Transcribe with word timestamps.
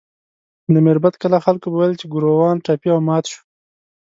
د 0.73 0.75
میربت 0.85 1.13
کلا 1.21 1.39
خلکو 1.45 1.67
به 1.71 1.77
ویل 1.79 1.93
چې 1.99 2.05
ګوروان 2.13 2.55
ټپي 2.65 2.89
او 2.95 2.99
مات 3.07 3.25
شو. 3.31 3.41